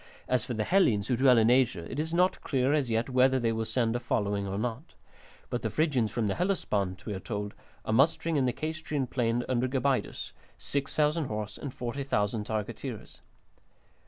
[0.27, 3.39] As for the Hellenes who dwell in Asia, it is not clear as yet whether
[3.39, 4.95] they will send a following or not.
[5.51, 7.53] But the Phrygians from the Hellespont, we are told,
[7.85, 13.19] are mustering in the Caystrian plain under Gabaidus, 6000 horse and 40,000 targeteers.